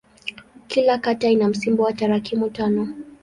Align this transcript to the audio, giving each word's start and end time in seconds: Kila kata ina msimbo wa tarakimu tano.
Kila 0.67 0.97
kata 0.97 1.29
ina 1.29 1.47
msimbo 1.49 1.83
wa 1.83 1.93
tarakimu 1.93 2.49
tano. 2.49 2.87